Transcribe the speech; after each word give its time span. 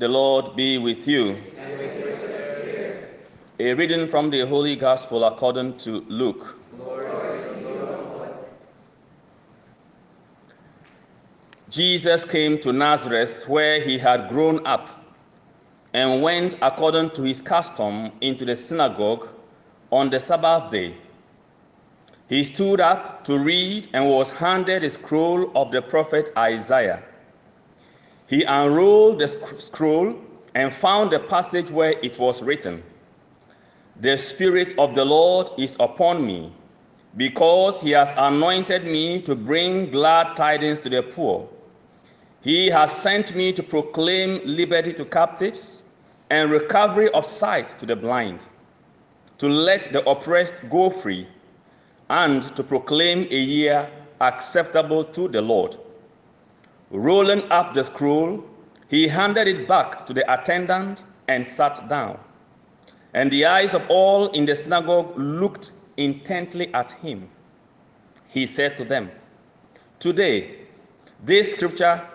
The 0.00 0.08
Lord 0.08 0.56
be 0.56 0.78
with 0.78 1.06
you. 1.06 1.36
A 3.58 3.74
reading 3.74 4.08
from 4.08 4.30
the 4.30 4.46
Holy 4.46 4.74
Gospel 4.74 5.24
according 5.24 5.76
to 5.84 6.00
Luke. 6.08 6.56
Jesus 11.68 12.24
came 12.24 12.58
to 12.60 12.72
Nazareth 12.72 13.46
where 13.46 13.78
he 13.82 13.98
had 13.98 14.30
grown 14.30 14.66
up 14.66 15.04
and 15.92 16.22
went 16.22 16.56
according 16.62 17.10
to 17.10 17.22
his 17.22 17.42
custom 17.42 18.10
into 18.22 18.46
the 18.46 18.56
synagogue 18.56 19.28
on 19.90 20.08
the 20.08 20.18
Sabbath 20.18 20.70
day. 20.70 20.94
He 22.26 22.42
stood 22.42 22.80
up 22.80 23.22
to 23.24 23.38
read 23.38 23.88
and 23.92 24.08
was 24.08 24.30
handed 24.30 24.82
a 24.82 24.88
scroll 24.88 25.54
of 25.54 25.70
the 25.70 25.82
prophet 25.82 26.30
Isaiah. 26.38 27.02
He 28.30 28.44
unrolled 28.44 29.18
the 29.18 29.26
scroll 29.58 30.14
and 30.54 30.72
found 30.72 31.10
the 31.10 31.18
passage 31.18 31.68
where 31.68 31.96
it 32.00 32.16
was 32.16 32.44
written 32.44 32.80
The 34.00 34.16
Spirit 34.16 34.72
of 34.78 34.94
the 34.94 35.04
Lord 35.04 35.50
is 35.58 35.76
upon 35.80 36.24
me, 36.24 36.52
because 37.16 37.80
he 37.80 37.90
has 37.90 38.14
anointed 38.16 38.84
me 38.84 39.20
to 39.22 39.34
bring 39.34 39.90
glad 39.90 40.36
tidings 40.36 40.78
to 40.78 40.88
the 40.88 41.02
poor. 41.02 41.48
He 42.40 42.68
has 42.68 42.92
sent 42.92 43.34
me 43.34 43.52
to 43.52 43.64
proclaim 43.64 44.40
liberty 44.44 44.92
to 44.92 45.04
captives 45.06 45.82
and 46.30 46.52
recovery 46.52 47.10
of 47.10 47.26
sight 47.26 47.70
to 47.80 47.84
the 47.84 47.96
blind, 47.96 48.44
to 49.38 49.48
let 49.48 49.92
the 49.92 50.08
oppressed 50.08 50.62
go 50.70 50.88
free, 50.88 51.26
and 52.08 52.44
to 52.54 52.62
proclaim 52.62 53.26
a 53.32 53.40
year 53.40 53.90
acceptable 54.20 55.02
to 55.02 55.26
the 55.26 55.42
Lord. 55.42 55.76
Rolling 56.90 57.42
up 57.50 57.74
the 57.74 57.84
scroll, 57.84 58.44
he 58.88 59.06
handed 59.06 59.46
it 59.46 59.68
back 59.68 60.06
to 60.06 60.12
the 60.12 60.30
attendant 60.32 61.04
and 61.28 61.46
sat 61.46 61.88
down. 61.88 62.18
And 63.14 63.30
the 63.30 63.46
eyes 63.46 63.74
of 63.74 63.84
all 63.88 64.28
in 64.28 64.46
the 64.46 64.56
synagogue 64.56 65.16
looked 65.16 65.72
intently 65.96 66.72
at 66.74 66.90
him. 66.90 67.28
He 68.28 68.46
said 68.46 68.76
to 68.78 68.84
them, 68.84 69.10
Today, 69.98 70.58
this 71.24 71.52
scripture 71.52 72.06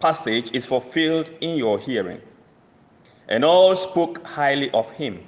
passage 0.00 0.50
is 0.52 0.66
fulfilled 0.66 1.30
in 1.40 1.56
your 1.56 1.78
hearing. 1.78 2.20
And 3.28 3.44
all 3.44 3.74
spoke 3.74 4.26
highly 4.26 4.70
of 4.72 4.90
him 4.92 5.26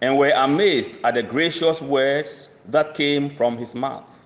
and 0.00 0.18
were 0.18 0.32
amazed 0.36 0.98
at 1.04 1.14
the 1.14 1.22
gracious 1.22 1.80
words 1.80 2.50
that 2.68 2.94
came 2.94 3.28
from 3.28 3.56
his 3.56 3.74
mouth. 3.74 4.24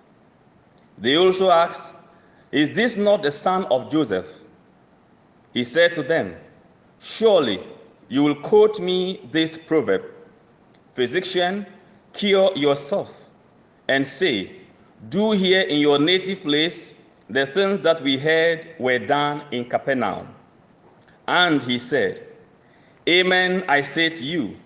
They 0.98 1.16
also 1.16 1.50
asked, 1.50 1.94
Is 2.52 2.70
this 2.70 2.96
not 2.96 3.22
the 3.22 3.30
son 3.30 3.64
of 3.66 3.90
Joseph? 3.90 4.42
He 5.54 5.64
said 5.64 5.94
to 5.94 6.02
them, 6.02 6.36
Surely 7.00 7.62
you 8.08 8.22
will 8.22 8.34
quote 8.34 8.80
me 8.80 9.28
this 9.30 9.56
proverb 9.56 10.02
Physician, 10.94 11.66
cure 12.12 12.52
yourself, 12.56 13.28
and 13.88 14.06
say, 14.06 14.56
Do 15.08 15.32
here 15.32 15.62
in 15.62 15.78
your 15.78 15.98
native 15.98 16.42
place 16.42 16.94
the 17.28 17.46
things 17.46 17.80
that 17.82 18.00
we 18.00 18.18
heard 18.18 18.68
were 18.78 18.98
done 18.98 19.42
in 19.52 19.64
Capernaum. 19.64 20.28
And 21.28 21.62
he 21.62 21.78
said, 21.78 22.26
Amen, 23.08 23.64
I 23.68 23.80
say 23.80 24.08
to 24.10 24.24
you, 24.24 24.56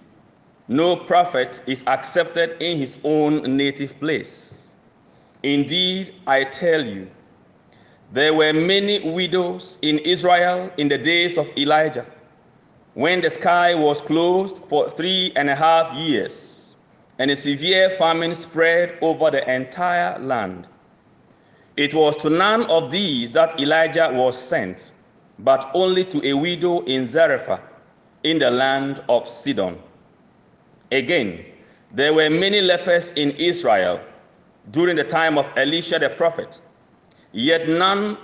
no 0.66 0.96
prophet 0.96 1.60
is 1.66 1.84
accepted 1.86 2.56
in 2.62 2.78
his 2.78 2.98
own 3.04 3.56
native 3.56 4.00
place. 4.00 4.68
Indeed, 5.42 6.14
I 6.26 6.44
tell 6.44 6.82
you, 6.82 7.10
there 8.14 8.32
were 8.32 8.52
many 8.52 9.00
widows 9.00 9.76
in 9.82 9.98
Israel 9.98 10.70
in 10.76 10.88
the 10.88 10.96
days 10.96 11.36
of 11.36 11.48
Elijah, 11.58 12.06
when 12.94 13.20
the 13.20 13.28
sky 13.28 13.74
was 13.74 14.00
closed 14.00 14.58
for 14.68 14.88
three 14.88 15.32
and 15.34 15.50
a 15.50 15.54
half 15.54 15.92
years, 15.94 16.76
and 17.18 17.28
a 17.28 17.34
severe 17.34 17.90
famine 17.90 18.32
spread 18.32 18.96
over 19.02 19.32
the 19.32 19.52
entire 19.52 20.16
land. 20.20 20.68
It 21.76 21.92
was 21.92 22.16
to 22.18 22.30
none 22.30 22.70
of 22.70 22.92
these 22.92 23.32
that 23.32 23.58
Elijah 23.58 24.08
was 24.12 24.40
sent, 24.40 24.92
but 25.40 25.68
only 25.74 26.04
to 26.04 26.24
a 26.24 26.34
widow 26.34 26.82
in 26.84 27.08
Zarephath 27.08 27.62
in 28.22 28.38
the 28.38 28.48
land 28.52 29.02
of 29.08 29.28
Sidon. 29.28 29.76
Again, 30.92 31.44
there 31.90 32.14
were 32.14 32.30
many 32.30 32.60
lepers 32.60 33.10
in 33.12 33.32
Israel 33.32 34.00
during 34.70 34.94
the 34.94 35.02
time 35.02 35.36
of 35.36 35.50
Elisha 35.56 35.98
the 35.98 36.10
prophet, 36.10 36.60
yet 37.34 37.68
none, 37.68 38.16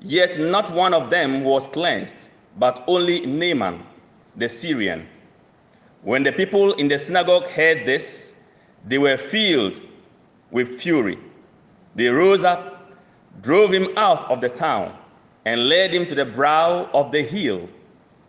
yet 0.00 0.38
not 0.38 0.72
one 0.72 0.94
of 0.94 1.10
them 1.10 1.44
was 1.44 1.66
cleansed, 1.68 2.28
but 2.58 2.82
only 2.88 3.24
Naaman 3.26 3.82
the 4.36 4.48
Syrian. 4.48 5.06
When 6.02 6.22
the 6.22 6.32
people 6.32 6.72
in 6.74 6.88
the 6.88 6.98
synagogue 6.98 7.46
heard 7.48 7.86
this, 7.86 8.36
they 8.86 8.98
were 8.98 9.18
filled 9.18 9.80
with 10.50 10.80
fury. 10.80 11.18
They 11.94 12.08
rose 12.08 12.42
up, 12.42 12.92
drove 13.42 13.72
him 13.72 13.88
out 13.96 14.28
of 14.30 14.40
the 14.40 14.48
town, 14.48 14.96
and 15.44 15.68
led 15.68 15.94
him 15.94 16.06
to 16.06 16.14
the 16.14 16.24
brow 16.24 16.88
of 16.94 17.12
the 17.12 17.22
hill 17.22 17.68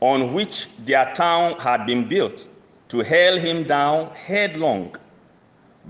on 0.02 0.34
which 0.34 0.68
their 0.86 1.14
town 1.14 1.60
had 1.60 1.86
been 1.86 2.08
built, 2.08 2.48
to 2.90 3.04
hurl 3.04 3.38
him 3.38 3.64
down 3.64 4.10
headlong. 4.16 4.96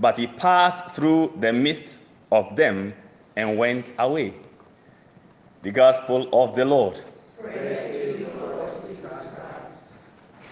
But 0.00 0.16
he 0.16 0.26
passed 0.26 0.94
through 0.94 1.32
the 1.40 1.52
midst 1.52 2.00
of 2.30 2.54
them 2.54 2.94
and 3.38 3.56
went 3.56 3.92
away. 4.00 4.34
The 5.62 5.70
Gospel 5.70 6.28
of 6.32 6.56
the 6.56 6.64
Lord. 6.64 7.00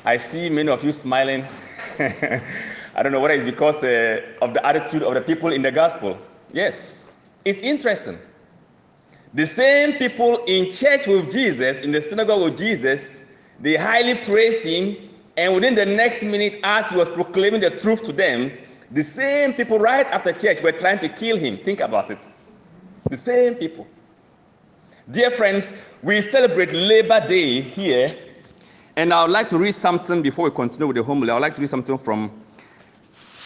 I 0.05 0.17
see 0.17 0.49
many 0.49 0.69
of 0.69 0.85
you 0.85 0.93
smiling. 0.93 1.45
I 1.99 3.03
don't 3.03 3.11
know 3.11 3.19
whether 3.19 3.35
it's 3.35 3.43
because 3.43 3.83
uh, 3.83 4.21
of 4.41 4.55
the 4.55 4.65
attitude 4.65 5.03
of 5.03 5.15
the 5.15 5.21
people 5.21 5.53
in 5.53 5.63
the 5.63 5.73
Gospel. 5.73 6.17
Yes, 6.53 7.17
it's 7.45 7.59
interesting. 7.59 8.19
The 9.35 9.47
same 9.47 9.95
people 9.95 10.45
in 10.47 10.73
church 10.73 11.09
with 11.09 11.33
Jesus, 11.33 11.83
in 11.83 11.91
the 11.91 12.01
synagogue 12.01 12.43
with 12.43 12.57
Jesus, 12.57 13.23
they 13.61 13.77
highly 13.77 14.15
praised 14.15 14.65
him, 14.65 14.97
and 15.37 15.55
within 15.55 15.75
the 15.75 15.85
next 15.85 16.23
minute, 16.23 16.61
as 16.63 16.91
he 16.91 16.97
was 16.97 17.11
proclaiming 17.11 17.61
the 17.61 17.71
truth 17.71 18.05
to 18.05 18.13
them, 18.13 18.53
the 18.93 19.03
same 19.03 19.55
people 19.55 19.81
right 19.81 20.07
after 20.07 20.33
church 20.33 20.63
were 20.63 20.73
trying 20.73 21.01
to 21.01 21.09
kill 21.09 21.37
him. 21.37 21.59
Think 21.59 21.81
about 21.81 22.11
it. 22.11 22.31
The 23.11 23.17
same 23.17 23.55
people. 23.55 23.87
Dear 25.09 25.31
friends, 25.31 25.75
we 26.03 26.21
celebrate 26.21 26.73
Labor 26.73 27.25
Day 27.25 27.61
here, 27.61 28.11
and 28.97 29.15
I 29.15 29.23
would 29.23 29.31
like 29.31 29.49
to 29.51 29.59
read 29.59 29.77
something 29.77 30.23
before 30.23 30.47
we 30.47 30.51
continue 30.51 30.89
with 30.89 30.97
the 30.97 31.05
homily. 31.05 31.31
I 31.31 31.35
would 31.35 31.43
like 31.43 31.55
to 31.55 31.61
read 31.61 31.69
something 31.69 31.99
from 31.99 32.33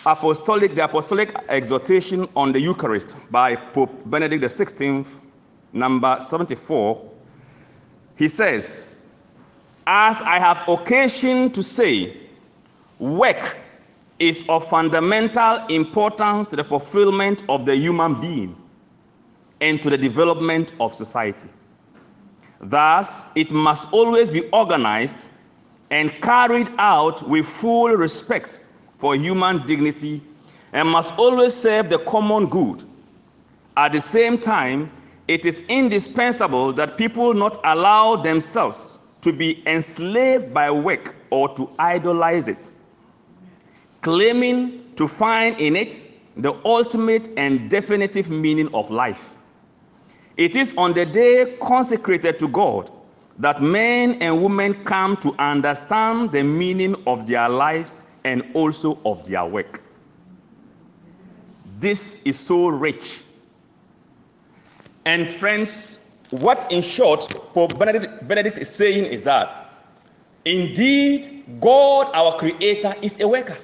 Apostolic, 0.06 0.74
the 0.74 0.84
Apostolic 0.84 1.36
Exhortation 1.50 2.26
on 2.34 2.52
the 2.52 2.60
Eucharist 2.60 3.18
by 3.30 3.54
Pope 3.54 3.90
Benedict 4.06 4.42
XVI, 4.42 5.20
number 5.74 6.16
74. 6.18 7.10
He 8.16 8.28
says, 8.28 8.96
As 9.86 10.22
I 10.22 10.38
have 10.38 10.66
occasion 10.68 11.50
to 11.50 11.62
say, 11.62 12.16
work 12.98 13.58
is 14.18 14.42
of 14.48 14.66
fundamental 14.70 15.66
importance 15.66 16.48
to 16.48 16.56
the 16.56 16.64
fulfillment 16.64 17.44
of 17.50 17.66
the 17.66 17.76
human 17.76 18.18
being 18.18 18.56
and 19.60 19.82
to 19.82 19.90
the 19.90 19.98
development 19.98 20.72
of 20.80 20.94
society. 20.94 21.48
Thus, 22.60 23.26
it 23.34 23.50
must 23.50 23.90
always 23.92 24.30
be 24.30 24.48
organized 24.50 25.30
and 25.90 26.12
carried 26.20 26.70
out 26.78 27.26
with 27.28 27.46
full 27.46 27.90
respect 27.90 28.60
for 28.96 29.16
human 29.16 29.64
dignity 29.64 30.22
and 30.72 30.88
must 30.88 31.14
always 31.18 31.54
serve 31.54 31.88
the 31.88 31.98
common 32.00 32.46
good. 32.46 32.84
At 33.76 33.92
the 33.92 34.00
same 34.00 34.38
time, 34.38 34.90
it 35.26 35.44
is 35.44 35.62
indispensable 35.68 36.72
that 36.74 36.98
people 36.98 37.34
not 37.34 37.56
allow 37.64 38.16
themselves 38.16 39.00
to 39.22 39.32
be 39.32 39.62
enslaved 39.66 40.52
by 40.52 40.70
work 40.70 41.16
or 41.30 41.48
to 41.54 41.70
idolize 41.78 42.48
it, 42.48 42.72
claiming 44.00 44.84
to 44.96 45.06
find 45.06 45.58
in 45.60 45.76
it 45.76 46.06
the 46.36 46.54
ultimate 46.64 47.30
and 47.36 47.70
definitive 47.70 48.30
meaning 48.30 48.72
of 48.74 48.90
life. 48.90 49.36
It 50.40 50.56
is 50.56 50.72
on 50.78 50.94
the 50.94 51.04
day 51.04 51.58
consecrated 51.60 52.38
to 52.38 52.48
God 52.48 52.90
that 53.40 53.60
men 53.60 54.14
and 54.22 54.42
women 54.42 54.72
come 54.84 55.18
to 55.18 55.34
understand 55.38 56.32
the 56.32 56.42
meaning 56.42 56.96
of 57.06 57.26
their 57.26 57.46
lives 57.46 58.06
and 58.24 58.42
also 58.54 58.98
of 59.04 59.22
their 59.28 59.44
work. 59.44 59.82
This 61.78 62.20
is 62.20 62.38
so 62.38 62.68
rich. 62.68 63.22
And 65.04 65.28
friends, 65.28 66.06
what 66.30 66.72
in 66.72 66.80
short 66.80 67.28
Pope 67.52 67.78
Benedict, 67.78 68.26
Benedict 68.26 68.56
is 68.56 68.70
saying 68.70 69.04
is 69.04 69.20
that 69.20 69.74
indeed 70.46 71.44
God, 71.60 72.10
our 72.14 72.38
Creator, 72.38 72.94
is 73.02 73.20
a 73.20 73.28
worker. 73.28 73.58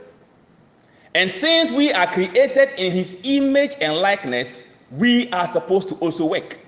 And 1.15 1.31
since 1.31 1.71
we 1.71 1.91
are 1.95 2.07
created 2.07 2.73
in 2.77 2.93
His 2.93 3.17
image 3.23 3.77
and 3.81 3.97
likeness, 3.97 4.67
we 4.91 5.31
are 5.33 5.47
supposed 5.47 5.89
to 5.89 5.95
also 5.95 6.27
work. 6.27 6.59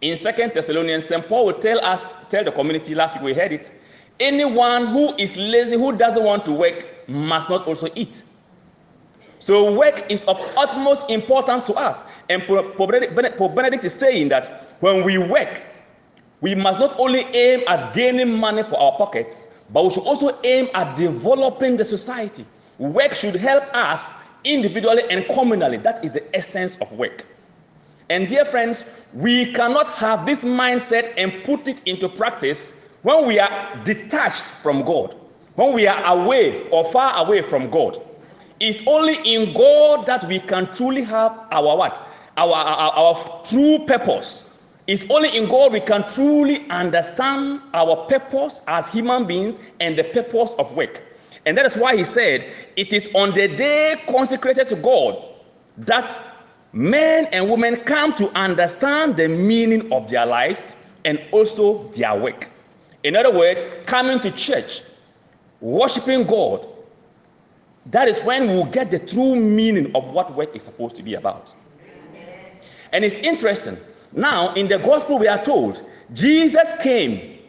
In 0.00 0.16
Second 0.16 0.52
Thessalonians, 0.54 1.06
St. 1.06 1.26
Paul 1.26 1.46
will 1.46 1.58
tell 1.58 1.84
us, 1.84 2.06
tell 2.28 2.44
the 2.44 2.52
community, 2.52 2.94
last 2.94 3.16
week 3.16 3.24
we 3.24 3.34
heard 3.34 3.52
it, 3.52 3.70
anyone 4.20 4.86
who 4.86 5.14
is 5.16 5.36
lazy, 5.36 5.76
who 5.76 5.96
doesn't 5.96 6.22
want 6.22 6.44
to 6.44 6.52
work, 6.52 6.86
must 7.08 7.50
not 7.50 7.66
also 7.66 7.88
eat. 7.96 8.22
So 9.40 9.76
work 9.76 10.08
is 10.10 10.24
of 10.24 10.40
utmost 10.56 11.10
importance 11.10 11.62
to 11.64 11.74
us. 11.74 12.04
And 12.28 12.42
Pope 12.44 13.54
Benedict 13.54 13.84
is 13.84 13.94
saying 13.94 14.28
that 14.28 14.76
when 14.80 15.04
we 15.04 15.18
work, 15.18 15.64
we 16.40 16.54
must 16.54 16.78
not 16.78 16.98
only 17.00 17.20
aim 17.34 17.64
at 17.66 17.92
gaining 17.94 18.32
money 18.38 18.62
for 18.62 18.78
our 18.78 18.96
pockets, 18.96 19.48
but 19.72 19.84
we 19.84 19.90
should 19.90 20.04
also 20.04 20.38
aim 20.44 20.68
at 20.74 20.96
developing 20.96 21.76
the 21.76 21.84
society. 21.84 22.46
Work 22.78 23.14
should 23.14 23.34
help 23.34 23.64
us 23.74 24.14
individually 24.44 25.02
and 25.10 25.24
communally. 25.24 25.82
That 25.82 26.04
is 26.04 26.12
the 26.12 26.36
essence 26.36 26.76
of 26.80 26.92
work. 26.92 27.26
And 28.10 28.26
dear 28.26 28.44
friends, 28.44 28.84
we 29.12 29.52
cannot 29.52 29.88
have 29.88 30.24
this 30.24 30.40
mindset 30.40 31.12
and 31.16 31.44
put 31.44 31.68
it 31.68 31.82
into 31.86 32.08
practice 32.08 32.74
when 33.02 33.26
we 33.26 33.38
are 33.38 33.80
detached 33.84 34.42
from 34.62 34.82
God, 34.82 35.14
when 35.56 35.74
we 35.74 35.86
are 35.86 36.18
away 36.18 36.68
or 36.70 36.90
far 36.90 37.24
away 37.24 37.42
from 37.42 37.70
God. 37.70 37.96
It's 38.60 38.82
only 38.86 39.16
in 39.24 39.52
God 39.52 40.06
that 40.06 40.26
we 40.26 40.40
can 40.40 40.72
truly 40.74 41.02
have 41.02 41.38
our 41.52 41.76
what? 41.76 42.06
Our, 42.36 42.54
our, 42.54 42.92
our 42.92 43.42
true 43.44 43.84
purpose. 43.86 44.44
It's 44.86 45.04
only 45.10 45.36
in 45.36 45.48
God 45.48 45.72
we 45.72 45.80
can 45.80 46.08
truly 46.08 46.68
understand 46.70 47.60
our 47.74 48.06
purpose 48.08 48.62
as 48.66 48.88
human 48.88 49.26
beings 49.26 49.60
and 49.80 49.98
the 49.98 50.04
purpose 50.04 50.52
of 50.58 50.74
work. 50.74 51.02
And 51.44 51.56
that 51.56 51.66
is 51.66 51.76
why 51.76 51.96
he 51.96 52.04
said, 52.04 52.50
It 52.76 52.92
is 52.92 53.10
on 53.14 53.32
the 53.32 53.48
day 53.48 54.02
consecrated 54.08 54.68
to 54.70 54.76
God 54.76 55.22
that 55.78 56.18
men 56.78 57.26
and 57.32 57.50
women 57.50 57.74
come 57.74 58.14
to 58.14 58.30
understand 58.38 59.16
the 59.16 59.26
meaning 59.26 59.92
of 59.92 60.08
their 60.08 60.24
lives 60.24 60.76
and 61.04 61.20
also 61.32 61.88
their 61.88 62.16
work. 62.16 62.48
In 63.02 63.16
other 63.16 63.36
words, 63.36 63.68
coming 63.86 64.20
to 64.20 64.30
church, 64.30 64.82
worshiping 65.60 66.22
God, 66.22 66.68
that 67.86 68.06
is 68.06 68.20
when 68.20 68.46
we'll 68.46 68.66
get 68.66 68.92
the 68.92 69.00
true 69.00 69.34
meaning 69.34 69.90
of 69.96 70.10
what 70.10 70.32
work 70.36 70.54
is 70.54 70.62
supposed 70.62 70.94
to 70.94 71.02
be 71.02 71.14
about. 71.14 71.52
And 72.92 73.04
it's 73.04 73.16
interesting. 73.16 73.76
Now, 74.12 74.54
in 74.54 74.68
the 74.68 74.78
gospel, 74.78 75.18
we 75.18 75.26
are 75.26 75.44
told 75.44 75.84
Jesus 76.12 76.68
came 76.80 77.40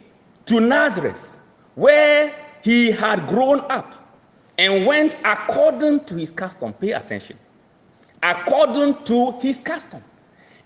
to 0.46 0.58
Nazareth 0.58 1.38
where 1.76 2.34
he 2.62 2.90
had 2.90 3.28
grown 3.28 3.60
up 3.70 3.94
and 4.58 4.84
went 4.86 5.16
according 5.24 6.04
to 6.06 6.16
his 6.16 6.32
custom. 6.32 6.72
Pay 6.72 6.92
attention. 6.92 7.38
According 8.22 9.04
to 9.04 9.32
his 9.40 9.60
custom. 9.60 10.02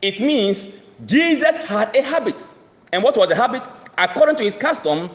It 0.03 0.21
means 0.21 0.67
Jesus 1.07 1.57
had 1.57 1.95
a 1.97 2.03
habit. 2.03 2.53
And 2.93 3.03
what 3.03 3.17
was 3.17 3.29
the 3.29 3.37
habit? 3.37 3.63
According 3.97 4.37
to 4.37 4.43
his 4.43 4.57
custom, 4.57 5.11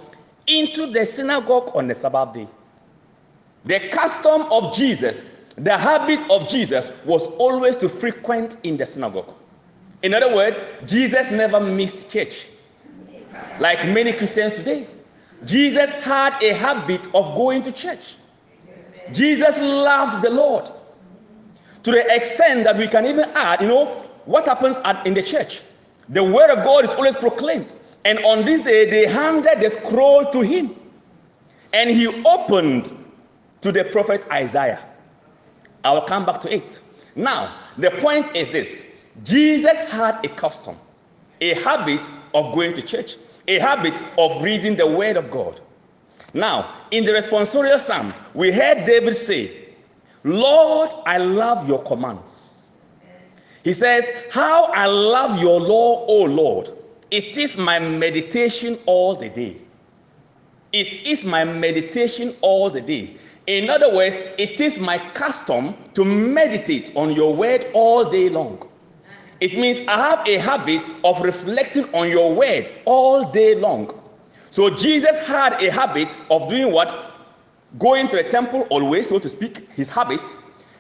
into 0.48 0.92
the 0.92 1.06
synagogue 1.06 1.72
on 1.76 1.88
the 1.88 1.96
Sabbath 1.96 2.34
day. 2.34 2.48
The 3.66 3.80
custom 3.90 4.44
of 4.52 4.76
Jesus, 4.76 5.32
the 5.56 5.78
habit 5.78 6.20
of 6.32 6.48
Jesus 6.48 6.92
was 7.06 7.28
always 7.38 7.78
to 7.78 7.90
frequent 7.90 8.58
in 8.64 8.78
the 8.78 8.86
synagogue. 8.86 9.34
In 10.02 10.14
other 10.14 10.34
words, 10.34 10.66
Jesus 10.86 11.30
never 11.30 11.60
missed 11.60 12.10
church. 12.10 12.48
Like 13.60 13.86
many 13.86 14.14
Christians 14.14 14.54
today, 14.54 14.88
Jesus 15.46 15.90
had 16.04 16.42
a 16.42 16.54
habit 16.54 17.06
of 17.14 17.36
going 17.36 17.62
to 17.64 17.72
church. 17.72 18.16
Jesus 19.12 19.60
loved 19.60 20.24
the 20.24 20.30
Lord 20.30 20.70
to 21.84 21.92
the 21.92 22.16
extent 22.16 22.64
that 22.66 22.78
we 22.78 22.88
can 22.88 23.06
even 23.06 23.30
add, 23.36 23.62
you 23.62 23.68
know, 23.68 23.88
what 24.26 24.46
happens 24.46 24.78
at, 24.84 25.06
in 25.08 25.14
the 25.14 25.24
church. 25.24 25.62
The 26.10 26.24
word 26.24 26.50
of 26.50 26.64
God 26.64 26.86
is 26.86 26.92
always 26.92 27.16
proclaimed. 27.16 27.74
And 28.06 28.20
on 28.20 28.46
this 28.46 28.62
day, 28.62 28.90
they 28.90 29.08
handed 29.08 29.60
the 29.60 29.70
scroll 29.70 30.30
to 30.32 30.42
him. 30.42 30.76
And 31.74 31.90
he 31.90 32.08
opened 32.24 32.96
to 33.62 33.72
the 33.72 33.84
prophet 33.86 34.26
Isaiah. 34.32 34.84
I 35.84 35.94
will 35.94 36.02
come 36.02 36.26
back 36.26 36.42
to 36.42 36.54
it. 36.54 36.80
Now, 37.16 37.56
the 37.78 37.92
point 37.92 38.36
is 38.36 38.48
this 38.50 38.86
Jesus 39.24 39.90
had 39.92 40.24
a 40.26 40.30
custom, 40.30 40.78
a 41.42 41.54
habit 41.56 42.02
of 42.34 42.54
going 42.54 42.74
to 42.74 42.82
church, 42.82 43.18
a 43.48 43.60
habit 43.60 44.02
of 44.18 44.42
reading 44.42 44.76
the 44.76 44.88
word 44.88 45.18
of 45.18 45.30
God. 45.30 45.60
Now, 46.34 46.76
in 46.92 47.06
the 47.06 47.12
responsorial 47.12 47.80
psalm, 47.80 48.14
we 48.34 48.52
heard 48.52 48.86
David 48.86 49.16
say, 49.16 49.69
Lord, 50.24 50.92
I 51.06 51.18
love 51.18 51.68
your 51.68 51.82
commands. 51.84 52.64
He 53.64 53.74
says, 53.74 54.12
How 54.32 54.66
I 54.66 54.86
love 54.86 55.40
your 55.40 55.60
law, 55.60 56.06
O 56.08 56.24
Lord. 56.24 56.72
It 57.12 57.38
is 57.38 57.58
my 57.58 57.80
meditation 57.80 58.78
all 58.86 59.16
the 59.16 59.30
day. 59.30 59.60
It 60.72 61.08
is 61.08 61.24
my 61.24 61.44
meditation 61.44 62.36
all 62.42 62.70
the 62.70 62.82
day. 62.82 63.18
In 63.48 63.70
other 63.70 63.94
words, 63.94 64.16
it 64.38 64.62
is 64.62 64.78
my 64.78 65.00
custom 65.14 65.76
to 65.96 66.06
meditate 66.06 66.96
on 66.96 67.12
your 67.12 67.36
word 67.36 67.66
all 67.74 68.08
day 68.08 68.30
long. 68.30 68.70
It 69.42 69.54
means 69.58 69.88
I 69.88 69.98
have 69.98 70.28
a 70.28 70.38
habit 70.38 70.88
of 71.04 71.22
reflecting 71.22 71.86
on 71.96 72.10
your 72.10 72.36
word 72.36 72.72
all 72.86 73.32
day 73.32 73.56
long. 73.56 74.00
So 74.52 74.70
Jesus 74.70 75.18
had 75.26 75.54
a 75.64 75.72
habit 75.72 76.16
of 76.30 76.50
doing 76.50 76.72
what? 76.72 77.09
Going 77.78 78.08
to 78.08 78.18
the 78.18 78.24
temple 78.24 78.62
always, 78.70 79.10
so 79.10 79.20
to 79.20 79.30
speak, 79.30 79.70
his 79.74 79.90
habit. 79.90 80.26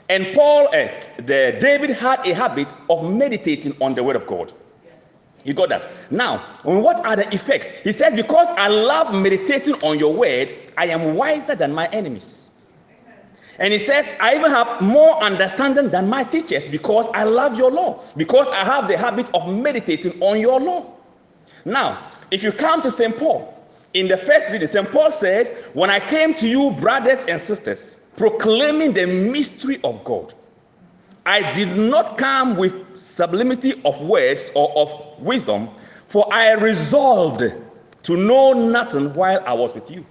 And 0.10 0.34
Paul, 0.34 0.68
uh, 0.70 0.90
the 1.18 1.56
David 1.60 1.92
had 1.92 2.26
a 2.26 2.34
habit 2.34 2.74
of 2.90 3.12
meditating 3.14 3.76
on 3.80 3.94
the 3.94 4.04
word 4.04 4.16
of 4.16 4.26
God. 4.26 4.52
You 5.44 5.54
got 5.54 5.70
that? 5.70 5.92
Now, 6.12 6.40
what 6.64 7.06
are 7.06 7.16
the 7.16 7.34
effects? 7.34 7.72
He 7.72 7.92
says, 7.92 8.14
Because 8.14 8.48
I 8.50 8.68
love 8.68 9.14
meditating 9.14 9.76
on 9.76 10.00
your 10.00 10.14
word, 10.14 10.54
I 10.78 10.88
am 10.88 11.16
wiser 11.16 11.56
than 11.56 11.74
my 11.74 11.88
enemies. 11.88 12.46
And 13.60 13.74
he 13.74 13.80
says, 13.80 14.10
I 14.22 14.36
even 14.36 14.52
have 14.52 14.82
more 14.82 15.22
understanding 15.22 15.90
than 15.90 16.08
my 16.08 16.24
teachers 16.24 16.68
because 16.68 17.08
I 17.14 17.24
love 17.24 17.58
your 17.58 17.70
law, 17.70 18.02
because 18.16 18.48
I 18.48 18.64
have 18.64 18.88
the 18.88 18.98
habit 18.98 19.30
of 19.34 19.54
meditating 19.54 20.20
on 20.22 20.40
your 20.40 20.62
law. 20.62 20.94
Now, 21.66 22.10
if 22.32 22.42
you 22.42 22.54
come 22.54 22.82
to 22.82 22.90
St. 22.90 23.18
Paul, 23.18 23.54
in 23.94 24.08
the 24.08 24.18
first 24.18 24.52
reading, 24.52 24.68
St. 24.68 24.92
Paul 24.92 25.12
said, 25.12 25.48
When 25.74 25.90
I 25.90 26.00
came 26.00 26.34
to 26.36 26.48
you, 26.48 26.72
brothers 26.72 27.20
and 27.28 27.40
sisters, 27.40 28.00
proclaiming 28.18 28.94
the 28.94 29.08
mystery 29.08 29.80
of 29.84 30.04
God, 30.04 30.34
I 31.26 31.52
did 31.54 31.76
not 31.78 32.18
come 32.18 32.56
with 32.56 32.74
sublimity 32.98 33.82
of 33.86 34.02
words 34.04 34.52
or 34.56 34.76
of 34.78 35.20
wisdom, 35.20 35.70
for 36.06 36.32
I 36.34 36.54
resolved 36.54 37.44
to 38.04 38.18
know 38.18 38.54
nothing 38.54 39.14
while 39.14 39.44
I 39.46 39.54
was 39.54 39.74
with 39.74 39.92
you. 39.92 40.06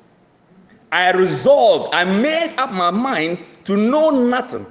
I 0.92 1.10
resolved, 1.12 1.94
I 1.94 2.04
made 2.04 2.54
up 2.56 2.72
my 2.72 2.90
mind 2.90 3.38
to 3.64 3.76
know 3.76 4.10
nothing 4.10 4.66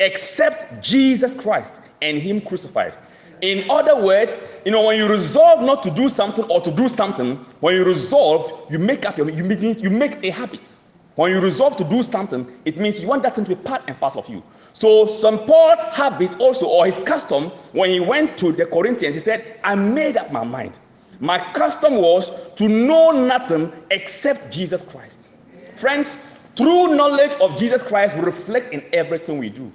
except 0.00 0.82
Jesus 0.82 1.34
Christ 1.34 1.80
and 2.02 2.18
Him 2.18 2.40
crucified. 2.40 2.96
In 3.42 3.68
other 3.68 4.00
words, 4.00 4.40
you 4.64 4.70
know, 4.70 4.82
when 4.84 4.96
you 4.96 5.08
resolve 5.08 5.62
not 5.62 5.82
to 5.82 5.90
do 5.90 6.08
something 6.08 6.44
or 6.44 6.60
to 6.60 6.70
do 6.70 6.86
something, 6.86 7.36
when 7.58 7.74
you 7.74 7.84
resolve, 7.84 8.66
you 8.70 8.78
make 8.78 9.04
up 9.04 9.18
your 9.18 9.28
you 9.28 9.42
make, 9.42 9.82
you 9.82 9.90
make 9.90 10.22
a 10.22 10.30
habit. 10.30 10.76
When 11.16 11.32
you 11.32 11.40
resolve 11.40 11.76
to 11.78 11.84
do 11.84 12.04
something, 12.04 12.46
it 12.64 12.78
means 12.78 13.02
you 13.02 13.08
want 13.08 13.24
that 13.24 13.34
thing 13.34 13.44
to 13.44 13.56
be 13.56 13.56
part 13.56 13.82
and 13.88 13.98
parcel 13.98 14.20
of 14.22 14.28
you. 14.28 14.44
So 14.72 15.06
St. 15.06 15.44
Paul's 15.44 15.78
habit 15.92 16.40
also, 16.40 16.66
or 16.66 16.86
his 16.86 16.98
custom, 16.98 17.50
when 17.72 17.90
he 17.90 17.98
went 17.98 18.38
to 18.38 18.52
the 18.52 18.64
Corinthians, 18.64 19.16
he 19.16 19.20
said, 19.20 19.58
I 19.64 19.74
made 19.74 20.16
up 20.16 20.30
my 20.30 20.44
mind. 20.44 20.78
My 21.18 21.38
custom 21.52 21.96
was 21.96 22.30
to 22.54 22.68
know 22.68 23.10
nothing 23.10 23.72
except 23.90 24.52
Jesus 24.52 24.84
Christ. 24.84 25.28
Friends, 25.74 26.16
true 26.54 26.94
knowledge 26.94 27.34
of 27.40 27.58
Jesus 27.58 27.82
Christ 27.82 28.16
will 28.16 28.24
reflect 28.24 28.72
in 28.72 28.84
everything 28.92 29.38
we 29.38 29.50
do. 29.50 29.70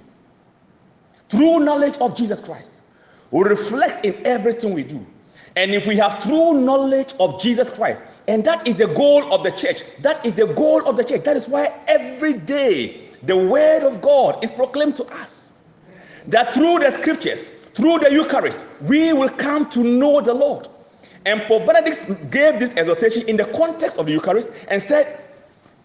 True 1.28 1.60
knowledge 1.60 1.98
of 1.98 2.16
Jesus 2.16 2.40
Christ 2.40 2.77
will 3.30 3.44
reflect 3.44 4.04
in 4.04 4.26
everything 4.26 4.72
we 4.72 4.82
do. 4.82 5.04
And 5.56 5.72
if 5.72 5.86
we 5.86 5.96
have 5.96 6.22
true 6.22 6.54
knowledge 6.54 7.14
of 7.18 7.40
Jesus 7.40 7.68
Christ, 7.68 8.04
and 8.28 8.44
that 8.44 8.66
is 8.66 8.76
the 8.76 8.86
goal 8.86 9.32
of 9.32 9.42
the 9.42 9.50
church, 9.50 9.82
that 10.02 10.24
is 10.24 10.34
the 10.34 10.46
goal 10.46 10.86
of 10.86 10.96
the 10.96 11.04
church. 11.04 11.24
That 11.24 11.36
is 11.36 11.48
why 11.48 11.74
every 11.88 12.34
day 12.34 13.00
the 13.24 13.36
word 13.36 13.82
of 13.82 14.00
God 14.00 14.42
is 14.44 14.52
proclaimed 14.52 14.96
to 14.96 15.04
us. 15.06 15.52
That 16.28 16.54
through 16.54 16.80
the 16.80 16.92
scriptures, 16.92 17.48
through 17.74 17.98
the 17.98 18.12
Eucharist, 18.12 18.64
we 18.82 19.12
will 19.12 19.28
come 19.28 19.68
to 19.70 19.82
know 19.82 20.20
the 20.20 20.34
Lord. 20.34 20.68
And 21.26 21.42
Pope 21.42 21.66
Benedict 21.66 22.30
gave 22.30 22.60
this 22.60 22.70
exhortation 22.76 23.28
in 23.28 23.36
the 23.36 23.46
context 23.46 23.98
of 23.98 24.06
the 24.06 24.12
Eucharist 24.12 24.50
and 24.68 24.82
said, 24.82 25.24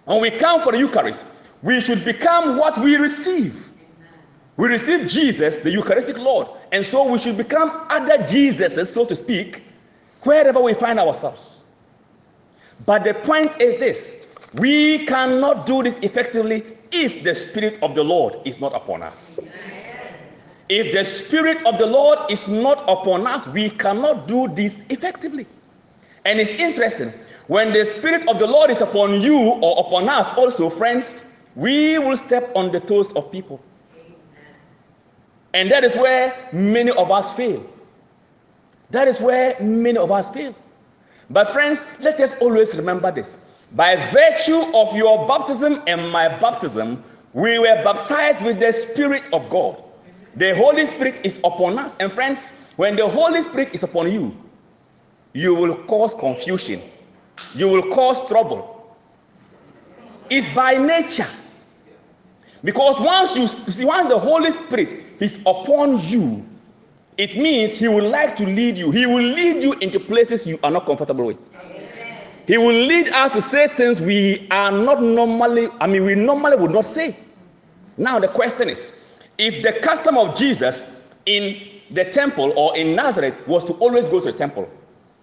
when 0.06 0.22
we 0.22 0.30
come 0.32 0.62
for 0.62 0.72
the 0.72 0.78
Eucharist, 0.78 1.26
we 1.62 1.82
should 1.82 2.06
become 2.06 2.58
what 2.58 2.78
we 2.78 2.98
receive. 2.98 3.73
We 4.55 4.67
receive 4.67 5.07
Jesus, 5.07 5.60
the 5.60 5.72
Eucharistic 5.72 6.17
Lord, 6.17 6.48
and 6.72 6.86
so 6.86 7.07
we 7.12 7.17
should 7.17 7.38
become 7.38 7.86
other 7.89 8.17
Jesuses, 8.19 8.88
so 8.88 9.05
to 9.05 9.15
speak, 9.15 9.63
wherever 10.22 10.62
we 10.62 10.74
find 10.74 11.00
ourselves. 11.00 11.63
But 12.86 13.03
the 13.03 13.13
point 13.15 13.60
is 13.60 13.79
this 13.79 14.27
we 14.53 15.05
cannot 15.07 15.65
do 15.65 15.81
this 15.81 15.98
effectively 16.00 16.63
if 16.91 17.24
the 17.24 17.33
Spirit 17.33 17.79
of 17.81 17.95
the 17.95 18.03
Lord 18.03 18.38
is 18.45 18.60
not 18.60 18.75
upon 18.75 19.01
us. 19.01 19.39
If 20.69 20.93
the 20.93 21.03
Spirit 21.03 21.65
of 21.65 21.77
the 21.79 21.86
Lord 21.86 22.19
is 22.29 22.48
not 22.48 22.81
upon 22.88 23.25
us, 23.25 23.48
we 23.48 23.72
cannot 23.72 24.27
do 24.27 24.48
this 24.50 24.83
effectively. 24.89 25.48
And 26.25 26.39
it's 26.39 26.51
interesting, 26.51 27.12
when 27.48 27.74
the 27.74 27.83
Spirit 27.83 28.27
of 28.29 28.39
the 28.39 28.48
Lord 28.48 28.69
is 28.69 28.81
upon 28.81 29.22
you 29.22 29.38
or 29.38 29.86
upon 29.86 30.07
us, 30.07 30.31
also, 30.38 30.69
friends, 30.69 31.25
we 31.55 32.00
will 32.00 32.15
step 32.15 32.51
on 32.55 32.72
the 32.72 32.79
toes 32.79 33.12
of 33.13 33.31
people. 33.31 33.60
And 35.53 35.69
that 35.72 35.83
is 35.83 35.95
where 35.95 36.50
many 36.51 36.91
of 36.91 37.12
us 37.12 37.31
fail. 37.33 37.65
That 38.89 39.07
is 39.07 39.19
where 39.19 39.60
many 39.60 39.98
of 39.98 40.12
us 40.12 40.29
fail. 40.29 40.55
But, 41.29 41.50
friends, 41.50 41.88
let 42.00 42.19
us 42.19 42.36
always 42.41 42.75
remember 42.75 43.12
this. 43.12 43.39
By 43.72 43.95
virtue 43.95 44.62
of 44.75 44.95
your 44.95 45.27
baptism 45.27 45.81
and 45.88 46.12
my 46.12 46.27
baptism, 46.27 47.03
we 47.33 47.57
were 47.57 47.81
baptized 47.83 48.43
with 48.43 48.60
the 48.60 48.72
Spirit 48.72 49.29
of 49.33 49.50
God. 49.50 49.81
The 50.36 50.55
Holy 50.55 50.86
Spirit 50.86 51.22
is 51.24 51.39
upon 51.39 51.79
us. 51.79 51.95
And, 52.00 52.12
friends, 52.12 52.51
when 52.75 52.95
the 52.95 53.07
Holy 53.07 53.41
Spirit 53.41 53.74
is 53.74 53.83
upon 53.83 54.12
you, 54.12 54.36
you 55.33 55.55
will 55.55 55.75
cause 55.86 56.13
confusion, 56.13 56.81
you 57.55 57.67
will 57.67 57.89
cause 57.91 58.27
trouble. 58.27 58.95
It's 60.29 60.53
by 60.55 60.77
nature. 60.77 61.27
Because 62.63 63.00
once 63.00 63.36
you 63.36 63.48
see, 63.48 63.84
once 63.86 64.10
the 64.10 64.17
Holy 64.17 64.51
Spirit 64.51 64.93
is 65.20 65.38
upon 65.46 66.00
you, 66.05 66.46
it 67.17 67.36
means 67.36 67.74
He 67.74 67.88
would 67.88 68.05
like 68.05 68.38
to 68.38 68.46
lead 68.46 68.77
you. 68.77 68.91
He 68.91 69.05
will 69.05 69.22
lead 69.22 69.62
you 69.62 69.74
into 69.74 70.00
places 70.00 70.48
you 70.48 70.60
are 70.63 70.72
not 70.72 70.86
comfortable 70.86 71.25
with. 71.25 71.38
He 72.48 72.58
will 72.58 72.74
lead 72.74 73.10
us 73.10 73.32
to 73.34 73.41
say 73.41 73.67
things 73.70 74.01
we 74.01 74.48
are 74.51 74.72
not 74.72 75.01
normally, 75.01 75.70
I 75.79 75.88
mean, 75.88 76.03
we 76.03 76.15
normally 76.15 76.58
would 76.58 76.72
not 76.72 76.86
say. 76.86 77.15
Now, 77.98 78.20
the 78.20 78.27
question 78.27 78.70
is 78.70 78.93
if 79.38 79.63
the 79.63 79.79
custom 79.79 80.17
of 80.17 80.36
Jesus 80.38 80.86
in 81.25 81.82
the 81.91 82.05
temple 82.05 82.53
or 82.58 82.75
in 82.77 82.96
Nazareth 82.96 83.39
was 83.48 83.63
to 83.65 83.74
always 83.74 84.08
go 84.08 84.20
to 84.20 84.32
the 84.32 84.38
temple, 84.38 84.70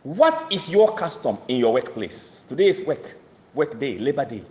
what 0.02 0.50
is 0.50 0.70
your 0.70 0.94
custom 0.94 1.37
in 1.49 1.59
your 1.59 1.73
workplace? 1.75 2.44
Today 2.49 2.68
is 2.68 2.80
work, 2.82 3.16
work 3.54 3.78
day, 3.78 3.99
labor 3.99 4.25
day. 4.25 4.42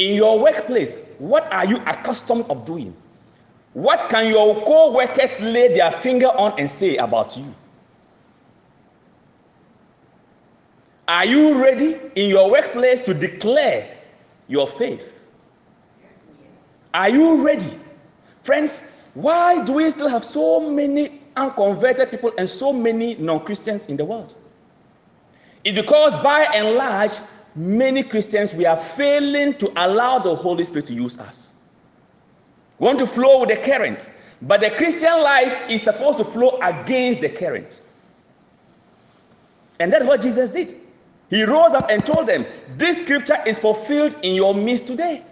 In 0.00 0.14
your 0.16 0.38
workplace, 0.38 0.96
what 1.18 1.52
are 1.52 1.66
you 1.66 1.76
accustomed 1.86 2.46
of 2.48 2.64
doing? 2.64 2.96
What 3.74 4.08
can 4.08 4.28
your 4.28 4.64
co-workers 4.64 5.38
lay 5.40 5.74
their 5.74 5.92
finger 5.92 6.28
on 6.28 6.58
and 6.58 6.70
say 6.70 6.96
about 6.96 7.36
you? 7.36 7.54
Are 11.06 11.26
you 11.26 11.62
ready 11.62 12.00
in 12.14 12.30
your 12.30 12.50
workplace 12.50 13.02
to 13.02 13.12
declare 13.12 13.94
your 14.48 14.66
faith? 14.66 15.28
Are 16.94 17.10
you 17.10 17.44
ready? 17.44 17.76
Friends, 18.42 18.82
why 19.12 19.62
do 19.66 19.74
we 19.74 19.90
still 19.90 20.08
have 20.08 20.24
so 20.24 20.70
many 20.70 21.20
unconverted 21.36 22.10
people 22.10 22.32
and 22.38 22.48
so 22.48 22.72
many 22.72 23.16
non 23.16 23.40
Christians 23.44 23.86
in 23.88 23.98
the 23.98 24.06
world? 24.06 24.34
It's 25.62 25.78
because 25.78 26.14
by 26.22 26.48
and 26.54 26.74
large, 26.76 27.12
many 27.54 28.02
Christians 28.02 28.54
we 28.54 28.66
are 28.66 28.76
failing 28.76 29.54
to 29.54 29.72
allow 29.76 30.18
the 30.18 30.34
Holy 30.34 30.64
Spirit 30.64 30.86
to 30.86 30.94
use 30.94 31.18
us. 31.18 31.54
We 32.78 32.86
want 32.86 32.98
to 33.00 33.06
flow 33.06 33.40
with 33.40 33.50
the 33.50 33.56
current, 33.56 34.08
but 34.42 34.60
the 34.60 34.70
Christian 34.70 35.22
life 35.22 35.70
is 35.70 35.82
supposed 35.82 36.18
to 36.18 36.24
flow 36.24 36.58
against 36.62 37.20
the 37.20 37.28
current. 37.28 37.80
And 39.78 39.92
that's 39.92 40.04
what 40.04 40.22
Jesus 40.22 40.50
did. 40.50 40.80
He 41.30 41.44
rose 41.44 41.72
up 41.72 41.90
and 41.90 42.04
told 42.04 42.26
them, 42.26 42.44
This 42.76 43.02
scripture 43.02 43.38
is 43.46 43.58
fulfilled 43.58 44.16
in 44.22 44.34
your 44.34 44.54
midst 44.54 44.86
today. 44.86 45.24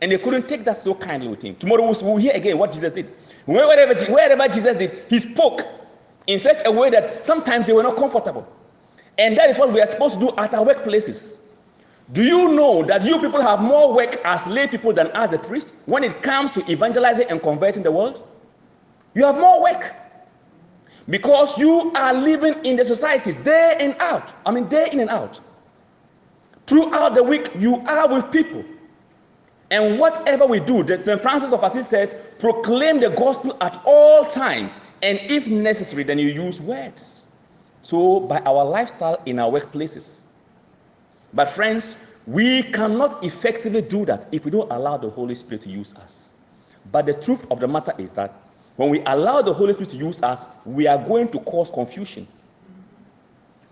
And 0.00 0.12
they 0.12 0.18
couldn't 0.18 0.48
take 0.48 0.64
that 0.64 0.78
so 0.78 0.94
kindly 0.94 1.28
with 1.28 1.42
him. 1.42 1.56
Tomorrow 1.56 1.94
we'll 2.02 2.16
hear 2.16 2.34
again 2.34 2.58
what 2.58 2.72
Jesus 2.72 2.92
did. 2.92 3.10
Wherever, 3.46 3.94
wherever 4.12 4.48
Jesus 4.48 4.76
did, 4.76 5.04
he 5.08 5.18
spoke 5.20 5.62
in 6.26 6.38
such 6.38 6.62
a 6.64 6.70
way 6.70 6.90
that 6.90 7.18
sometimes 7.18 7.66
they 7.66 7.72
were 7.72 7.82
not 7.82 7.96
comfortable. 7.96 8.46
And 9.18 9.36
that 9.36 9.50
is 9.50 9.58
what 9.58 9.72
we 9.72 9.80
are 9.80 9.90
supposed 9.90 10.14
to 10.14 10.20
do 10.20 10.36
at 10.36 10.54
our 10.54 10.64
workplaces. 10.64 11.40
Do 12.12 12.22
you 12.22 12.48
know 12.52 12.82
that 12.82 13.04
you 13.04 13.18
people 13.20 13.40
have 13.40 13.60
more 13.60 13.94
work 13.94 14.16
as 14.24 14.46
lay 14.46 14.66
people 14.66 14.92
than 14.92 15.08
as 15.12 15.32
a 15.32 15.38
priest 15.38 15.74
when 15.86 16.04
it 16.04 16.22
comes 16.22 16.50
to 16.52 16.70
evangelizing 16.70 17.26
and 17.30 17.42
converting 17.42 17.82
the 17.82 17.92
world? 17.92 18.26
You 19.14 19.24
have 19.24 19.36
more 19.36 19.62
work 19.62 19.94
because 21.08 21.56
you 21.58 21.92
are 21.94 22.12
living 22.12 22.54
in 22.64 22.76
the 22.76 22.84
societies 22.84 23.36
day 23.36 23.76
and 23.80 23.96
out. 24.00 24.32
I 24.44 24.50
mean, 24.50 24.68
day 24.68 24.88
in 24.92 25.00
and 25.00 25.10
out. 25.10 25.40
Throughout 26.66 27.14
the 27.14 27.22
week, 27.22 27.50
you 27.58 27.76
are 27.86 28.08
with 28.12 28.30
people. 28.30 28.64
And 29.70 29.98
whatever 29.98 30.46
we 30.46 30.60
do, 30.60 30.82
the 30.82 30.96
St. 30.96 31.20
Francis 31.20 31.52
of 31.52 31.62
Assisi 31.62 31.88
says, 31.88 32.16
proclaim 32.38 33.00
the 33.00 33.10
gospel 33.10 33.56
at 33.60 33.80
all 33.84 34.24
times. 34.24 34.78
And 35.02 35.18
if 35.22 35.46
necessary, 35.46 36.04
then 36.04 36.18
you 36.18 36.28
use 36.28 36.60
words. 36.60 37.23
So, 37.84 38.18
by 38.18 38.40
our 38.46 38.64
lifestyle 38.64 39.20
in 39.26 39.38
our 39.38 39.50
workplaces. 39.50 40.22
But, 41.34 41.50
friends, 41.50 41.96
we 42.26 42.62
cannot 42.62 43.22
effectively 43.22 43.82
do 43.82 44.06
that 44.06 44.26
if 44.32 44.46
we 44.46 44.50
don't 44.50 44.72
allow 44.72 44.96
the 44.96 45.10
Holy 45.10 45.34
Spirit 45.34 45.60
to 45.62 45.68
use 45.68 45.94
us. 45.96 46.30
But 46.90 47.04
the 47.04 47.12
truth 47.12 47.44
of 47.50 47.60
the 47.60 47.68
matter 47.68 47.92
is 47.98 48.10
that 48.12 48.40
when 48.76 48.88
we 48.88 49.02
allow 49.04 49.42
the 49.42 49.52
Holy 49.52 49.74
Spirit 49.74 49.90
to 49.90 49.98
use 49.98 50.22
us, 50.22 50.46
we 50.64 50.86
are 50.86 50.96
going 50.96 51.28
to 51.28 51.38
cause 51.40 51.68
confusion. 51.68 52.26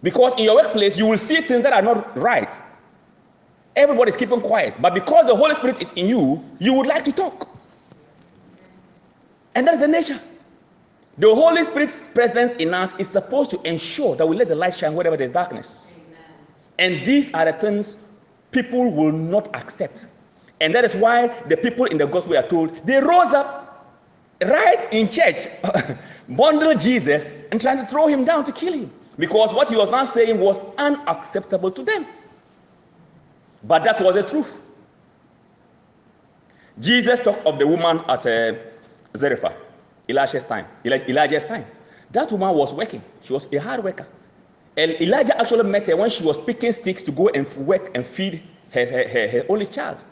Because 0.03 0.37
in 0.37 0.45
your 0.45 0.57
workplace, 0.57 0.99
you 0.99 1.07
will 1.07 1.17
see 1.17 1.41
things 1.41 1.63
that 1.63 1.73
are 1.73 1.81
not 1.81 2.15
right. 2.15 2.53
Everybody 3.75 4.11
is 4.11 4.17
keeping 4.19 4.43
quiet. 4.43 4.77
But 4.79 4.93
because 4.93 5.25
the 5.25 5.35
Holy 5.35 5.55
Spirit 5.55 5.81
is 5.81 5.91
in 5.93 6.07
you, 6.07 6.45
you 6.59 6.75
would 6.75 6.87
like 6.87 7.07
to 7.07 7.13
talk. 7.13 7.49
And 9.55 9.67
that's 9.67 9.79
the 9.79 9.89
nature. 9.89 10.21
The 11.19 11.35
Holy 11.35 11.63
Spirit's 11.65 12.09
presence 12.09 12.55
in 12.55 12.73
us 12.73 12.95
is 12.99 13.09
supposed 13.09 13.51
to 13.51 13.61
ensure 13.63 14.17
that 14.17 14.27
we 14.27 14.37
let 14.37 14.49
the 14.49 14.55
light 14.55 14.75
shine 14.75 14.95
wherever 14.95 15.17
there's 15.17 15.31
darkness. 15.31 15.95
Amen. 15.95 16.27
And 16.79 17.07
these 17.07 17.33
are 17.35 17.45
the 17.45 17.53
things 17.53 17.99
people 18.51 18.91
will 18.91 19.13
not 19.13 19.55
accept. 19.55 20.07
And 20.61 20.75
that 20.75 20.85
is 20.85 20.95
why 20.95 21.29
the 21.49 21.57
people 21.57 21.85
in 21.87 21.99
the 21.99 22.07
gospel 22.07 22.37
are 22.37 22.47
told 22.49 22.75
they 22.87 22.99
rose 23.01 23.33
up 23.33 23.63
right 24.41 24.89
in 24.93 25.11
church, 25.11 25.49
bundled 26.31 26.81
Jesus, 26.81 27.33
and 27.51 27.61
trying 27.61 27.79
to 27.79 27.87
throw 27.87 28.07
him 28.07 28.25
down 28.25 28.45
to 28.45 28.53
kill 28.53 28.73
him. 28.73 28.91
Because 29.19 29.53
what 29.53 29.69
he 29.69 29.77
was 29.77 29.91
not 29.91 30.13
saying 30.15 30.41
was 30.41 30.65
unacceptable 30.79 31.71
to 31.71 31.83
them. 31.83 32.07
But 33.65 33.85
that 33.85 34.01
was 34.01 34.15
the 34.15 34.23
truth. 34.23 34.63
Jesus 36.81 37.21
talked 37.21 37.47
of 37.47 37.59
the 37.59 37.67
woman 37.67 38.01
at 38.09 38.27
uh, 38.27 38.55
Zarephath. 39.15 39.57
Elijah's 40.13 40.45
time. 40.45 40.67
Elijah's 40.85 41.45
time. 41.45 41.65
That 42.13 42.31
woman 42.31 42.55
was 42.55 42.75
working. 42.75 43.03
She 43.23 43.33
was 43.33 43.49
a 43.53 43.57
hard 43.59 43.83
worker. 43.83 44.07
And 44.77 44.93
Elijah 45.01 45.39
actually 45.39 45.65
met 45.65 45.87
her 45.87 45.97
when 45.97 46.11
she 46.11 46.23
was 46.25 46.37
picking 46.37 46.73
sticks 46.73 47.03
to 47.05 47.13
go 47.13 47.29
and 47.29 47.47
work 47.57 47.91
and 47.95 48.07
feed 48.07 48.43
her, 48.73 48.87
her, 48.87 49.09
her, 49.09 49.29
her 49.29 49.45
only 49.49 49.67
child. 49.67 50.05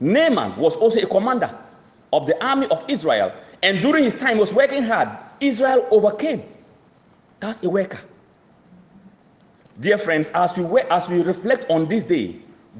Naaman 0.00 0.56
was 0.56 0.74
also 0.76 1.00
a 1.00 1.06
commander 1.06 1.56
of 2.12 2.26
the 2.26 2.44
army 2.44 2.66
of 2.68 2.84
Israel. 2.88 3.32
And 3.62 3.80
during 3.82 4.04
his 4.04 4.14
time, 4.14 4.38
was 4.38 4.52
working 4.52 4.82
hard. 4.82 5.08
Israel 5.40 5.86
overcame. 5.90 6.42
That's 7.40 7.62
a 7.62 7.70
worker. 7.70 8.00
Dear 9.80 9.98
friends, 9.98 10.30
as 10.34 10.56
we, 10.56 10.64
work, 10.64 10.86
as 10.90 11.08
we 11.08 11.22
reflect 11.22 11.68
on 11.70 11.86
this 11.86 12.04
day, 12.04 12.36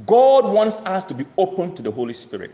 God 0.06 0.44
wants 0.44 0.78
us 0.80 1.04
to 1.06 1.14
be 1.14 1.24
open 1.36 1.74
to 1.74 1.82
the 1.82 1.90
Holy 1.90 2.12
Spirit. 2.12 2.52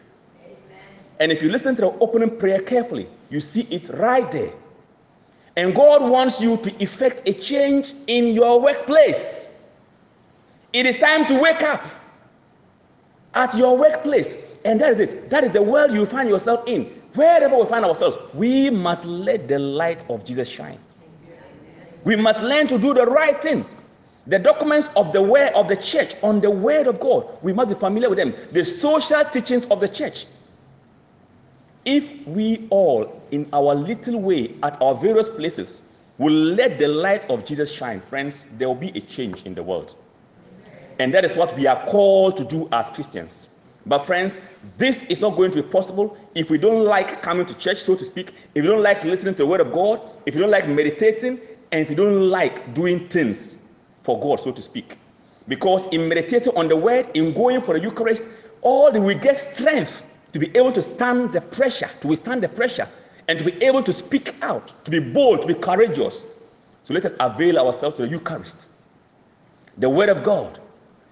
And 1.21 1.31
if 1.31 1.43
you 1.43 1.51
listen 1.51 1.75
to 1.77 1.83
the 1.83 1.91
opening 2.01 2.37
prayer 2.39 2.61
carefully, 2.61 3.07
you 3.35 3.41
see 3.41 3.63
it 3.63 3.89
right 3.89 4.31
there. 4.31 4.53
And 5.57 5.75
God 5.75 6.09
wants 6.09 6.41
you 6.41 6.57
to 6.59 6.83
effect 6.83 7.29
a 7.29 7.33
change 7.33 7.93
in 8.07 8.29
your 8.29 8.61
workplace. 8.61 9.49
It 10.73 10.87
is 10.87 10.97
time 10.97 11.27
to 11.27 11.41
wake 11.41 11.63
up 11.63 11.85
at 13.35 13.53
your 13.57 13.77
workplace. 13.77 14.37
And 14.65 14.81
that 14.81 14.91
is 14.91 15.01
it. 15.01 15.31
That 15.31 15.43
is 15.43 15.51
the 15.51 15.63
world 15.63 15.93
you 15.93 16.07
find 16.07 16.29
yourself 16.29 16.63
in. 16.69 16.85
Wherever 17.15 17.57
we 17.59 17.67
find 17.67 17.85
ourselves, 17.85 18.17
we 18.35 18.71
must 18.71 19.05
let 19.05 19.49
the 19.49 19.59
light 19.59 20.09
of 20.09 20.25
Jesus 20.25 20.49
shine. 20.49 20.79
We 22.05 22.15
must 22.15 22.41
learn 22.43 22.69
to 22.69 22.79
do 22.79 22.95
the 22.95 23.07
right 23.07 23.41
thing. 23.43 23.65
The 24.29 24.39
documents 24.39 24.89
of 24.95 25.13
the 25.13 25.23
way 25.23 25.51
of 25.55 25.67
the 25.67 25.77
church 25.77 26.15
on 26.23 26.41
the 26.41 26.51
word 26.51 26.87
of 26.87 27.01
God, 27.01 27.27
we 27.43 27.53
must 27.53 27.69
be 27.69 27.75
familiar 27.75 28.09
with 28.09 28.19
them. 28.19 28.33
The 28.53 28.65
social 28.65 29.25
teachings 29.25 29.65
of 29.67 29.81
the 29.81 29.89
church, 29.89 30.27
if 31.85 32.27
we 32.27 32.67
all, 32.71 33.23
in 33.31 33.49
our 33.53 33.75
little 33.75 34.21
way, 34.21 34.55
at 34.63 34.81
our 34.81 34.95
various 34.95 35.29
places, 35.29 35.83
will 36.19 36.33
let 36.33 36.79
the 36.79 36.89
light 36.89 37.29
of 37.31 37.45
Jesus 37.45 37.71
shine, 37.71 38.01
friends, 38.01 38.47
there 38.59 38.69
will 38.69 38.75
be 38.75 38.91
a 38.91 39.01
change 39.01 39.43
in 39.43 39.55
the 39.55 39.63
world. 39.63 39.97
And 40.99 41.13
that 41.13 41.25
is 41.25 41.35
what 41.35 41.57
we 41.57 41.67
are 41.67 41.85
called 41.87 42.37
to 42.37 42.45
do 42.45 42.69
as 42.73 42.91
Christians. 42.91 43.49
But, 43.87 43.99
friends, 43.99 44.41
this 44.79 45.05
is 45.05 45.21
not 45.21 45.37
going 45.37 45.51
to 45.51 45.63
be 45.63 45.69
possible 45.69 46.17
if 46.35 46.49
we 46.49 46.57
don't 46.57 46.85
like 46.85 47.21
coming 47.21 47.45
to 47.47 47.55
church, 47.59 47.79
so 47.83 47.95
to 47.97 48.05
speak, 48.05 48.33
if 48.55 48.65
you 48.65 48.71
don't 48.71 48.83
like 48.83 49.05
listening 49.05 49.35
to 49.35 49.39
the 49.39 49.47
Word 49.47 49.61
of 49.61 49.73
God, 49.73 50.01
if 50.25 50.35
you 50.35 50.41
don't 50.41 50.51
like 50.51 50.69
meditating, 50.69 51.41
and 51.73 51.83
if 51.83 51.91
you 51.91 51.97
don't 51.97 52.31
like 52.31 52.73
doing 52.73 53.09
things 53.09 53.59
for 54.03 54.19
God, 54.21 54.41
so 54.41 54.53
to 54.53 54.63
speak. 54.63 54.97
Because 55.49 55.87
in 55.89 56.09
meditating 56.09 56.57
on 56.57 56.69
the 56.69 56.77
Word, 56.77 57.11
in 57.15 57.35
going 57.35 57.61
for 57.61 57.79
the 57.79 57.85
Eucharist, 57.85 58.31
all 58.63 58.91
we 58.93 59.15
get 59.17 59.37
strength 59.37 60.03
to 60.35 60.41
be 60.41 60.51
able 60.57 60.73
to 60.73 60.83
stand 60.83 61.33
the 61.33 61.41
pressure, 61.41 61.89
to 62.01 62.09
withstand 62.09 62.43
the 62.43 62.49
pressure, 62.49 62.89
and 63.29 63.39
to 63.39 63.45
be 63.45 63.65
able 63.65 63.85
to 63.85 63.93
speak 63.93 64.35
out, 64.43 64.73
to 64.85 64.91
be 64.91 64.99
bold, 64.99 65.41
to 65.43 65.47
be 65.47 65.55
courageous. 65.55 66.25
So 66.83 66.93
let 66.93 67.05
us 67.07 67.15
avail 67.21 67.57
ourselves 67.57 67.97
to 67.97 68.03
the 68.03 68.09
Eucharist, 68.09 68.69
the 69.79 69.89
Word 69.89 70.09
of 70.09 70.25
God, 70.25 70.59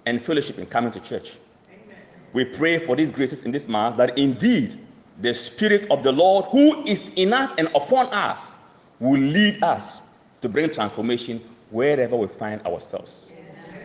and 0.07 0.21
fellowship 0.21 0.59
in 0.59 0.67
coming 0.67 0.91
to 0.91 0.99
church. 0.99 1.39
Amen. 1.69 1.99
We 2.33 2.45
pray 2.45 2.81
for 2.81 2.97
these 2.97 3.13
graces 3.13 3.45
in 3.45 3.53
this 3.53 3.69
Mass 3.69 3.95
that 3.95 4.19
indeed 4.19 4.75
the 5.21 5.33
Spirit 5.33 5.89
of 5.89 6.03
the 6.03 6.11
Lord 6.11 6.47
who 6.47 6.85
is 6.85 7.13
in 7.15 7.33
us 7.33 7.55
and 7.59 7.69
upon 7.77 8.07
us 8.09 8.57
will 8.99 9.21
lead 9.21 9.63
us 9.63 10.01
to 10.41 10.49
bring 10.49 10.69
transformation 10.69 11.41
wherever 11.71 12.17
we 12.17 12.27
find 12.27 12.61
ourselves. 12.67 13.31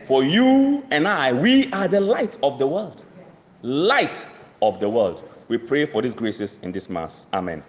For 0.08 0.24
you 0.24 0.84
and 0.90 1.08
I, 1.08 1.32
we 1.32 1.72
are 1.74 1.88
the 1.88 2.02
light 2.02 2.40
of 2.42 2.58
the 2.58 2.66
world. 2.66 3.04
Light 3.62 4.28
of 4.62 4.80
the 4.80 4.90
world. 4.90 5.28
We 5.48 5.58
pray 5.58 5.86
for 5.86 6.02
these 6.02 6.16
graces 6.16 6.60
in 6.64 6.72
this 6.72 6.90
Mass. 6.90 7.28
Amen. 7.34 7.64